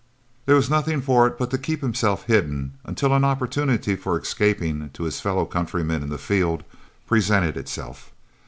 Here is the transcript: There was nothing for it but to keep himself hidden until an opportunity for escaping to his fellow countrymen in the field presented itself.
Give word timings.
There 0.47 0.55
was 0.55 0.67
nothing 0.67 0.99
for 0.99 1.27
it 1.27 1.37
but 1.37 1.51
to 1.51 1.59
keep 1.59 1.81
himself 1.81 2.23
hidden 2.23 2.73
until 2.85 3.13
an 3.13 3.23
opportunity 3.23 3.95
for 3.95 4.19
escaping 4.19 4.89
to 4.93 5.03
his 5.03 5.21
fellow 5.21 5.45
countrymen 5.45 6.01
in 6.01 6.09
the 6.09 6.17
field 6.17 6.63
presented 7.05 7.55
itself. 7.55 8.11